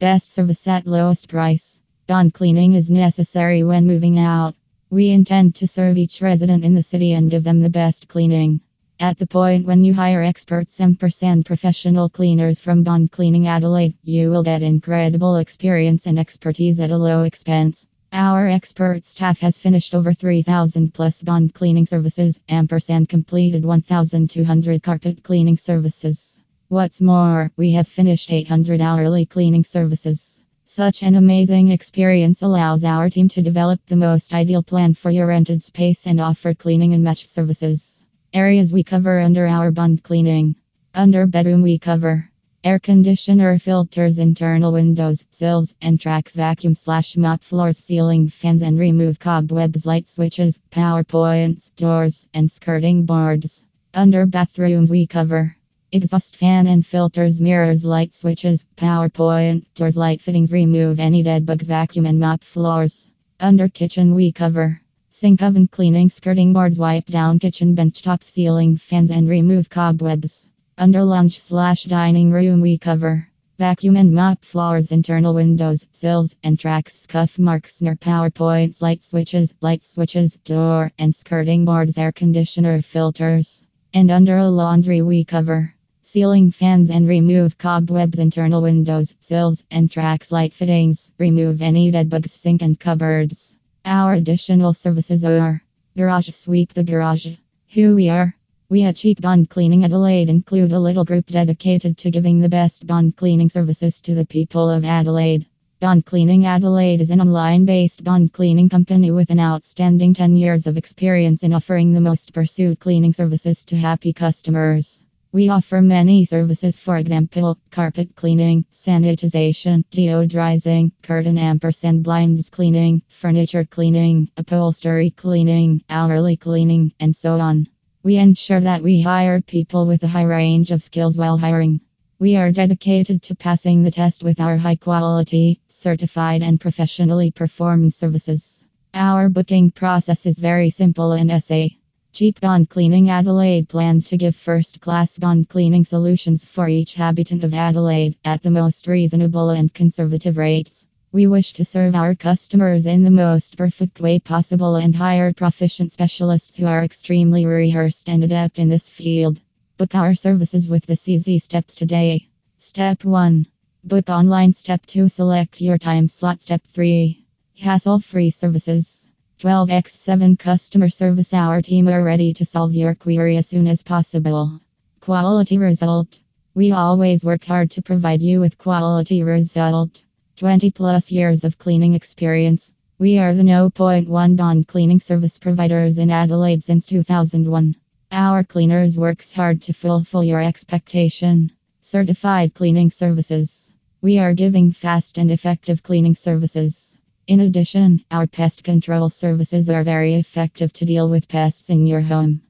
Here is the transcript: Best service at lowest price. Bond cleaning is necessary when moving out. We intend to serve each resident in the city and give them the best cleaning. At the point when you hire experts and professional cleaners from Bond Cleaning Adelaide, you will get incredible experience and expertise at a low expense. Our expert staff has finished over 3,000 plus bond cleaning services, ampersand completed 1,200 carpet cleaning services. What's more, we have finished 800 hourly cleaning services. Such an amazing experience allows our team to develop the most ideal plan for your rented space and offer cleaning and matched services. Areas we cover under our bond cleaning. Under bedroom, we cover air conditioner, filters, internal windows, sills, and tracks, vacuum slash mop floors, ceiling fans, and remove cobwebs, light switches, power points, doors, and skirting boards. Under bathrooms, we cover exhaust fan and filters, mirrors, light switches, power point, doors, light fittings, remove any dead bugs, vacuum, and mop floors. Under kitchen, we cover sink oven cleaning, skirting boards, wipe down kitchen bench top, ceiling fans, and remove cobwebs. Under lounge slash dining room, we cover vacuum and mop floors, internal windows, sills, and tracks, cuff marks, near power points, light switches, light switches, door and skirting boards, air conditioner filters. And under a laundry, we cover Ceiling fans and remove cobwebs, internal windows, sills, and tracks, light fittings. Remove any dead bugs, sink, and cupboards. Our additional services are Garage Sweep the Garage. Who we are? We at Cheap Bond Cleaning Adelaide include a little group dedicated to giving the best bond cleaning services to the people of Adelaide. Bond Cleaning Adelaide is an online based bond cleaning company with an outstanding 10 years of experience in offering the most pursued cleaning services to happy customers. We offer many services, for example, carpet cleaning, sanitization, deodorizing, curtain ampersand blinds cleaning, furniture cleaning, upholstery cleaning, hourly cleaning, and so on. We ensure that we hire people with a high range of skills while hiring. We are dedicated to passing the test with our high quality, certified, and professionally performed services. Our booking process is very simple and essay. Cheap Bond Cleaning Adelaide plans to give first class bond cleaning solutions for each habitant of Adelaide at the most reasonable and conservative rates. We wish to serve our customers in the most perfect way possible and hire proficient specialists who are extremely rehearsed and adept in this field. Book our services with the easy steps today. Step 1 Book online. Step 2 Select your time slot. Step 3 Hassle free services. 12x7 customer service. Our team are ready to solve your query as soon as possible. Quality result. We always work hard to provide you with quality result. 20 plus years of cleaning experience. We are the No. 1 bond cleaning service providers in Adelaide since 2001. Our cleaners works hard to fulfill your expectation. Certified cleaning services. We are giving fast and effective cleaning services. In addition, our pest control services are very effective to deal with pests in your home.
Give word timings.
Best 0.00 0.30
service 0.30 0.68
at 0.68 0.86
lowest 0.86 1.28
price. 1.28 1.80
Bond 2.06 2.32
cleaning 2.32 2.74
is 2.74 2.88
necessary 2.88 3.64
when 3.64 3.84
moving 3.84 4.16
out. 4.16 4.54
We 4.90 5.10
intend 5.10 5.56
to 5.56 5.66
serve 5.66 5.98
each 5.98 6.22
resident 6.22 6.62
in 6.62 6.72
the 6.74 6.84
city 6.84 7.14
and 7.14 7.28
give 7.28 7.42
them 7.42 7.58
the 7.58 7.68
best 7.68 8.06
cleaning. 8.06 8.60
At 9.00 9.18
the 9.18 9.26
point 9.26 9.66
when 9.66 9.82
you 9.82 9.92
hire 9.92 10.22
experts 10.22 10.80
and 10.80 10.96
professional 10.96 12.08
cleaners 12.08 12.60
from 12.60 12.84
Bond 12.84 13.10
Cleaning 13.10 13.48
Adelaide, 13.48 13.94
you 14.04 14.30
will 14.30 14.44
get 14.44 14.62
incredible 14.62 15.34
experience 15.38 16.06
and 16.06 16.16
expertise 16.16 16.78
at 16.78 16.92
a 16.92 16.96
low 16.96 17.24
expense. 17.24 17.84
Our 18.12 18.46
expert 18.46 19.04
staff 19.04 19.40
has 19.40 19.58
finished 19.58 19.96
over 19.96 20.12
3,000 20.12 20.94
plus 20.94 21.22
bond 21.22 21.54
cleaning 21.54 21.86
services, 21.86 22.38
ampersand 22.48 23.08
completed 23.08 23.64
1,200 23.64 24.80
carpet 24.80 25.24
cleaning 25.24 25.56
services. 25.56 26.27
What's 26.70 27.00
more, 27.00 27.50
we 27.56 27.72
have 27.72 27.88
finished 27.88 28.30
800 28.30 28.82
hourly 28.82 29.24
cleaning 29.24 29.64
services. 29.64 30.42
Such 30.66 31.02
an 31.02 31.14
amazing 31.14 31.70
experience 31.70 32.42
allows 32.42 32.84
our 32.84 33.08
team 33.08 33.26
to 33.30 33.40
develop 33.40 33.80
the 33.86 33.96
most 33.96 34.34
ideal 34.34 34.62
plan 34.62 34.92
for 34.92 35.10
your 35.10 35.28
rented 35.28 35.62
space 35.62 36.06
and 36.06 36.20
offer 36.20 36.52
cleaning 36.52 36.92
and 36.92 37.02
matched 37.02 37.30
services. 37.30 38.04
Areas 38.34 38.70
we 38.70 38.84
cover 38.84 39.18
under 39.18 39.46
our 39.46 39.70
bond 39.70 40.02
cleaning. 40.02 40.56
Under 40.92 41.26
bedroom, 41.26 41.62
we 41.62 41.78
cover 41.78 42.28
air 42.62 42.78
conditioner, 42.78 43.58
filters, 43.58 44.18
internal 44.18 44.70
windows, 44.70 45.24
sills, 45.30 45.74
and 45.80 45.98
tracks, 45.98 46.36
vacuum 46.36 46.74
slash 46.74 47.16
mop 47.16 47.42
floors, 47.42 47.78
ceiling 47.78 48.28
fans, 48.28 48.60
and 48.60 48.78
remove 48.78 49.18
cobwebs, 49.18 49.86
light 49.86 50.06
switches, 50.06 50.58
power 50.70 51.02
points, 51.02 51.70
doors, 51.70 52.28
and 52.34 52.50
skirting 52.50 53.06
boards. 53.06 53.64
Under 53.94 54.26
bathrooms, 54.26 54.90
we 54.90 55.06
cover 55.06 55.56
exhaust 55.90 56.36
fan 56.36 56.66
and 56.66 56.84
filters, 56.84 57.40
mirrors, 57.40 57.84
light 57.84 58.12
switches, 58.12 58.64
power 58.76 59.08
point, 59.08 59.66
doors, 59.74 59.96
light 59.96 60.20
fittings, 60.20 60.52
remove 60.52 61.00
any 61.00 61.22
dead 61.22 61.46
bugs, 61.46 61.66
vacuum, 61.66 62.04
and 62.04 62.20
mop 62.20 62.44
floors. 62.44 63.10
Under 63.40 63.68
kitchen, 63.68 64.14
we 64.14 64.32
cover 64.32 64.80
sink 65.10 65.42
oven 65.42 65.66
cleaning, 65.66 66.10
skirting 66.10 66.52
boards, 66.52 66.78
wipe 66.78 67.06
down 67.06 67.38
kitchen 67.38 67.74
bench 67.74 68.02
top, 68.02 68.22
ceiling 68.22 68.76
fans, 68.76 69.10
and 69.10 69.28
remove 69.28 69.70
cobwebs. 69.70 70.46
Under 70.76 71.02
lounge 71.02 71.40
slash 71.40 71.84
dining 71.84 72.30
room, 72.30 72.60
we 72.60 72.76
cover 72.76 73.26
vacuum 73.58 73.96
and 73.96 74.12
mop 74.12 74.44
floors, 74.44 74.92
internal 74.92 75.34
windows, 75.34 75.86
sills, 75.92 76.36
and 76.44 76.58
tracks, 76.58 77.06
cuff 77.06 77.38
marks, 77.38 77.80
near 77.80 77.96
power 77.96 78.30
points, 78.30 78.82
light 78.82 79.02
switches, 79.02 79.54
light 79.60 79.82
switches, 79.82 80.36
door 80.44 80.92
and 80.98 81.14
skirting 81.14 81.64
boards, 81.64 81.96
air 81.96 82.12
conditioner 82.12 82.82
filters. 82.82 83.64
And 83.94 84.10
under 84.10 84.36
a 84.36 84.48
laundry, 84.48 85.02
we 85.02 85.24
cover 85.24 85.74
Ceiling 86.10 86.50
fans 86.50 86.90
and 86.90 87.06
remove 87.06 87.58
cobwebs, 87.58 88.18
internal 88.18 88.62
windows, 88.62 89.14
sills, 89.20 89.62
and 89.70 89.90
tracks, 89.90 90.32
light 90.32 90.54
fittings. 90.54 91.12
Remove 91.18 91.60
any 91.60 91.90
dead 91.90 92.08
bugs, 92.08 92.32
sink, 92.32 92.62
and 92.62 92.80
cupboards. 92.80 93.54
Our 93.84 94.14
additional 94.14 94.72
services 94.72 95.22
are 95.26 95.62
Garage 95.98 96.30
Sweep 96.30 96.72
the 96.72 96.82
Garage. 96.82 97.36
Who 97.74 97.94
we 97.94 98.08
are? 98.08 98.34
We 98.70 98.84
at 98.84 98.96
Cheap 98.96 99.20
Bond 99.20 99.50
Cleaning 99.50 99.84
Adelaide 99.84 100.30
include 100.30 100.72
a 100.72 100.80
little 100.80 101.04
group 101.04 101.26
dedicated 101.26 101.98
to 101.98 102.10
giving 102.10 102.38
the 102.38 102.48
best 102.48 102.86
bond 102.86 103.14
cleaning 103.16 103.50
services 103.50 104.00
to 104.00 104.14
the 104.14 104.24
people 104.24 104.70
of 104.70 104.86
Adelaide. 104.86 105.44
Bond 105.78 106.06
Cleaning 106.06 106.46
Adelaide 106.46 107.02
is 107.02 107.10
an 107.10 107.20
online 107.20 107.66
based 107.66 108.02
bond 108.02 108.32
cleaning 108.32 108.70
company 108.70 109.10
with 109.10 109.28
an 109.28 109.40
outstanding 109.40 110.14
10 110.14 110.36
years 110.38 110.66
of 110.66 110.78
experience 110.78 111.42
in 111.42 111.52
offering 111.52 111.92
the 111.92 112.00
most 112.00 112.32
pursued 112.32 112.80
cleaning 112.80 113.12
services 113.12 113.62
to 113.66 113.76
happy 113.76 114.14
customers. 114.14 115.02
We 115.30 115.50
offer 115.50 115.82
many 115.82 116.24
services, 116.24 116.74
for 116.74 116.96
example, 116.96 117.58
carpet 117.70 118.16
cleaning, 118.16 118.64
sanitization, 118.72 119.84
deodorizing, 119.90 120.92
curtain 121.02 121.36
ampersand 121.36 122.02
blinds 122.02 122.48
cleaning, 122.48 123.02
furniture 123.08 123.66
cleaning, 123.66 124.30
upholstery 124.38 125.10
cleaning, 125.10 125.82
hourly 125.90 126.38
cleaning, 126.38 126.92
and 126.98 127.14
so 127.14 127.38
on. 127.40 127.66
We 128.02 128.16
ensure 128.16 128.60
that 128.60 128.82
we 128.82 129.02
hire 129.02 129.42
people 129.42 129.86
with 129.86 130.02
a 130.02 130.08
high 130.08 130.22
range 130.22 130.70
of 130.70 130.82
skills 130.82 131.18
while 131.18 131.36
hiring. 131.36 131.82
We 132.18 132.36
are 132.36 132.50
dedicated 132.50 133.22
to 133.24 133.36
passing 133.36 133.82
the 133.82 133.90
test 133.90 134.24
with 134.24 134.40
our 134.40 134.56
high 134.56 134.76
quality, 134.76 135.60
certified, 135.68 136.42
and 136.42 136.58
professionally 136.58 137.32
performed 137.32 137.92
services. 137.92 138.64
Our 138.94 139.28
booking 139.28 139.72
process 139.72 140.24
is 140.24 140.38
very 140.38 140.70
simple 140.70 141.12
and 141.12 141.30
essay. 141.30 141.77
Cheap 142.18 142.40
Bond 142.40 142.68
Cleaning 142.68 143.10
Adelaide 143.10 143.68
plans 143.68 144.06
to 144.06 144.16
give 144.16 144.34
first 144.34 144.80
class 144.80 145.16
bond 145.18 145.48
cleaning 145.48 145.84
solutions 145.84 146.44
for 146.44 146.68
each 146.68 146.94
habitant 146.94 147.44
of 147.44 147.54
Adelaide 147.54 148.16
at 148.24 148.42
the 148.42 148.50
most 148.50 148.88
reasonable 148.88 149.50
and 149.50 149.72
conservative 149.72 150.36
rates. 150.36 150.84
We 151.12 151.28
wish 151.28 151.52
to 151.52 151.64
serve 151.64 151.94
our 151.94 152.16
customers 152.16 152.86
in 152.86 153.04
the 153.04 153.12
most 153.12 153.56
perfect 153.56 154.00
way 154.00 154.18
possible 154.18 154.74
and 154.74 154.96
hire 154.96 155.32
proficient 155.32 155.92
specialists 155.92 156.56
who 156.56 156.66
are 156.66 156.82
extremely 156.82 157.46
rehearsed 157.46 158.08
and 158.08 158.24
adept 158.24 158.58
in 158.58 158.68
this 158.68 158.88
field. 158.88 159.40
Book 159.76 159.94
our 159.94 160.16
services 160.16 160.68
with 160.68 160.86
the 160.86 161.00
easy 161.06 161.38
steps 161.38 161.76
today. 161.76 162.26
Step 162.56 163.04
1 163.04 163.46
Book 163.84 164.08
online. 164.08 164.52
Step 164.52 164.84
2 164.86 165.08
Select 165.08 165.60
your 165.60 165.78
time 165.78 166.08
slot. 166.08 166.42
Step 166.42 166.64
3 166.66 167.24
Hassle 167.60 168.00
free 168.00 168.30
services. 168.30 168.97
12x7 169.38 170.36
customer 170.36 170.88
service. 170.88 171.32
Our 171.32 171.62
team 171.62 171.86
are 171.86 172.02
ready 172.02 172.34
to 172.34 172.44
solve 172.44 172.74
your 172.74 172.96
query 172.96 173.36
as 173.36 173.46
soon 173.46 173.68
as 173.68 173.84
possible. 173.84 174.60
Quality 175.00 175.58
result. 175.58 176.18
We 176.56 176.72
always 176.72 177.24
work 177.24 177.44
hard 177.44 177.70
to 177.72 177.82
provide 177.82 178.20
you 178.20 178.40
with 178.40 178.58
quality 178.58 179.22
result. 179.22 180.02
20 180.38 180.72
plus 180.72 181.12
years 181.12 181.44
of 181.44 181.56
cleaning 181.56 181.94
experience. 181.94 182.72
We 182.98 183.18
are 183.18 183.32
the 183.32 183.44
No. 183.44 183.70
1 183.76 184.34
bond 184.34 184.66
cleaning 184.66 184.98
service 184.98 185.38
providers 185.38 186.00
in 186.00 186.10
Adelaide 186.10 186.64
since 186.64 186.86
2001. 186.86 187.76
Our 188.10 188.42
cleaners 188.42 188.98
works 188.98 189.32
hard 189.32 189.62
to 189.62 189.72
fulfill 189.72 190.24
your 190.24 190.42
expectation. 190.42 191.52
Certified 191.80 192.54
cleaning 192.54 192.90
services. 192.90 193.72
We 194.02 194.18
are 194.18 194.34
giving 194.34 194.72
fast 194.72 195.16
and 195.16 195.30
effective 195.30 195.84
cleaning 195.84 196.16
services. 196.16 196.87
In 197.28 197.40
addition, 197.40 198.02
our 198.10 198.26
pest 198.26 198.64
control 198.64 199.10
services 199.10 199.68
are 199.68 199.84
very 199.84 200.14
effective 200.14 200.72
to 200.72 200.86
deal 200.86 201.10
with 201.10 201.28
pests 201.28 201.68
in 201.68 201.86
your 201.86 202.00
home. 202.00 202.40